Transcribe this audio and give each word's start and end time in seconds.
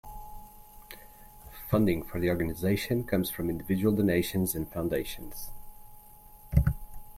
Funding 1.69 2.01
for 2.01 2.19
the 2.19 2.31
organization 2.31 3.03
comes 3.03 3.29
from 3.29 3.51
individual 3.51 3.93
donations 3.95 4.55
and 4.55 4.67
foundations. 4.67 5.51